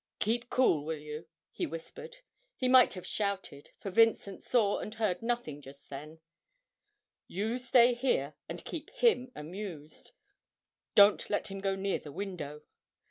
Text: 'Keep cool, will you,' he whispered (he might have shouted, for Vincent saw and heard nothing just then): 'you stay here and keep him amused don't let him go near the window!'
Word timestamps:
'Keep 0.17 0.49
cool, 0.49 0.83
will 0.83 0.97
you,' 0.97 1.27
he 1.51 1.67
whispered 1.67 2.17
(he 2.55 2.67
might 2.67 2.95
have 2.95 3.05
shouted, 3.05 3.69
for 3.77 3.91
Vincent 3.91 4.41
saw 4.41 4.79
and 4.79 4.95
heard 4.95 5.21
nothing 5.21 5.61
just 5.61 5.91
then): 5.91 6.19
'you 7.27 7.59
stay 7.59 7.93
here 7.93 8.33
and 8.49 8.65
keep 8.65 8.89
him 8.89 9.31
amused 9.35 10.13
don't 10.95 11.29
let 11.29 11.49
him 11.49 11.59
go 11.59 11.75
near 11.75 11.99
the 11.99 12.11
window!' 12.11 12.63